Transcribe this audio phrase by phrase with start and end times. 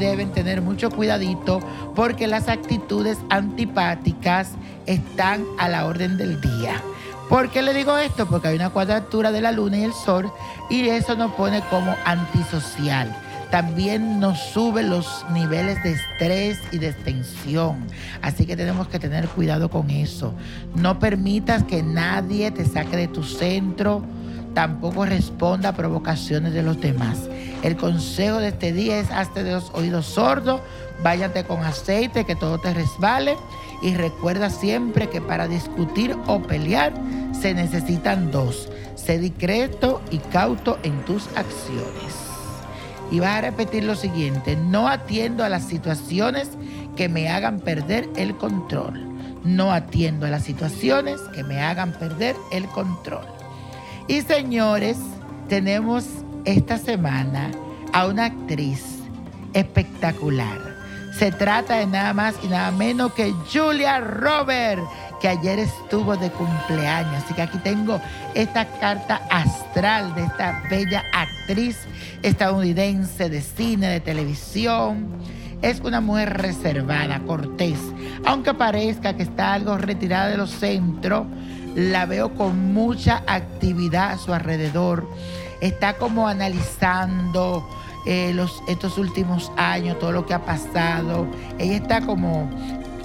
[0.00, 1.60] deben tener mucho cuidadito
[1.94, 4.52] porque las actitudes antipáticas
[4.86, 6.82] están a la orden del día.
[7.28, 8.26] ¿Por qué le digo esto?
[8.26, 10.32] Porque hay una cuadratura de la luna y el sol
[10.68, 13.14] y eso nos pone como antisocial.
[13.50, 17.86] También nos sube los niveles de estrés y de tensión.
[18.22, 20.34] Así que tenemos que tener cuidado con eso.
[20.74, 24.02] No permitas que nadie te saque de tu centro.
[24.54, 27.29] Tampoco responda a provocaciones de los demás.
[27.62, 30.62] El consejo de este día es hazte de los oídos sordos,
[31.02, 33.36] váyate con aceite, que todo te resbale.
[33.82, 36.92] Y recuerda siempre que para discutir o pelear
[37.38, 38.68] se necesitan dos.
[38.94, 42.14] Sé discreto y cauto en tus acciones.
[43.10, 46.50] Y vas a repetir lo siguiente, no atiendo a las situaciones
[46.96, 49.06] que me hagan perder el control.
[49.44, 53.24] No atiendo a las situaciones que me hagan perder el control.
[54.06, 54.98] Y señores,
[55.48, 56.04] tenemos
[56.44, 57.50] esta semana
[57.92, 58.82] a una actriz
[59.54, 60.58] espectacular.
[61.18, 64.82] Se trata de nada más y nada menos que Julia Roberts,
[65.20, 67.24] que ayer estuvo de cumpleaños.
[67.24, 68.00] Así que aquí tengo
[68.34, 71.76] esta carta astral de esta bella actriz
[72.22, 75.08] estadounidense de cine, de televisión.
[75.62, 77.78] Es una mujer reservada, cortés.
[78.24, 81.26] Aunque parezca que está algo retirada de los centros,
[81.74, 85.06] la veo con mucha actividad a su alrededor.
[85.60, 87.68] Está como analizando
[88.06, 91.26] eh, los, estos últimos años, todo lo que ha pasado.
[91.58, 92.48] Ella está como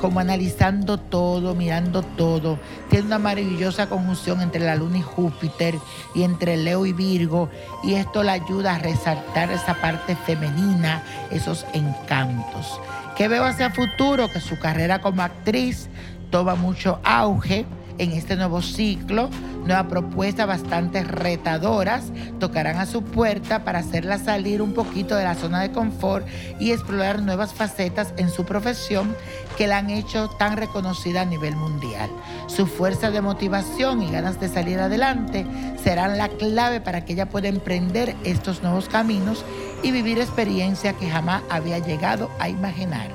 [0.00, 2.58] como analizando todo, mirando todo.
[2.88, 5.78] Tiene una maravillosa conjunción entre la Luna y Júpiter
[6.14, 7.50] y entre Leo y Virgo
[7.84, 12.80] y esto le ayuda a resaltar esa parte femenina, esos encantos.
[13.16, 14.28] ¿Qué veo hacia futuro?
[14.28, 15.88] Que su carrera como actriz
[16.30, 17.66] toma mucho auge
[18.00, 19.28] en este nuevo ciclo.
[19.66, 22.04] Nuevas propuestas bastante retadoras
[22.40, 26.26] tocarán a su puerta para hacerla salir un poquito de la zona de confort
[26.58, 29.14] y explorar nuevas facetas en su profesión
[29.58, 32.08] que la han hecho tan reconocida a nivel mundial.
[32.46, 35.46] Su fuerza de motivación y ganas de salir adelante
[35.84, 39.44] serán la clave para que ella pueda emprender estos nuevos caminos
[39.82, 43.08] y vivir experiencias que jamás había llegado a imaginar.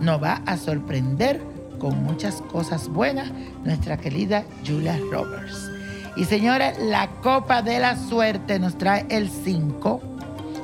[0.00, 3.30] No va a sorprender con muchas cosas buenas
[3.64, 5.70] nuestra querida Julia Roberts.
[6.16, 10.00] Y señores, la copa de la suerte nos trae el 5,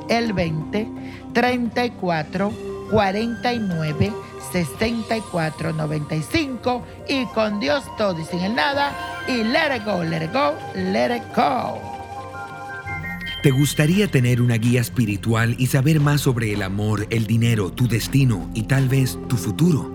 [0.09, 0.87] el 20,
[1.33, 2.51] 34,
[2.91, 4.13] 49,
[4.51, 8.93] 64, 95 y con Dios todo y sin el nada
[9.27, 11.79] y let it go, let it go, let it go.
[13.41, 17.87] ¿Te gustaría tener una guía espiritual y saber más sobre el amor, el dinero, tu
[17.87, 19.94] destino y tal vez tu futuro?